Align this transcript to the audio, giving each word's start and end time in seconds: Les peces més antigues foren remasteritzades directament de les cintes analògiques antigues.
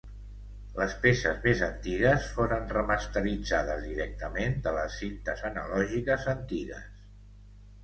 Les 0.77 0.93
peces 1.01 1.43
més 1.43 1.61
antigues 1.67 2.25
foren 2.37 2.65
remasteritzades 2.77 3.85
directament 3.91 4.57
de 4.67 4.75
les 4.81 4.99
cintes 5.05 5.47
analògiques 5.53 6.29
antigues. 6.37 6.91